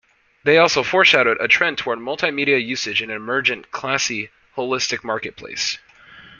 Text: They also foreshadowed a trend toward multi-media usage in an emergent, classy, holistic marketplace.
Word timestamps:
They 0.45 0.57
also 0.57 0.81
foreshadowed 0.81 1.37
a 1.39 1.47
trend 1.47 1.77
toward 1.77 1.99
multi-media 1.99 2.57
usage 2.57 3.03
in 3.03 3.11
an 3.11 3.15
emergent, 3.17 3.69
classy, 3.71 4.31
holistic 4.57 5.03
marketplace. 5.03 5.77